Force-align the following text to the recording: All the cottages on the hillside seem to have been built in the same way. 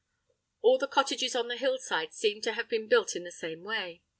All 0.63 0.79
the 0.79 0.87
cottages 0.87 1.35
on 1.35 1.47
the 1.47 1.57
hillside 1.57 2.11
seem 2.11 2.41
to 2.41 2.53
have 2.53 2.67
been 2.67 2.87
built 2.87 3.15
in 3.15 3.23
the 3.23 3.31
same 3.31 3.63
way. 3.63 4.01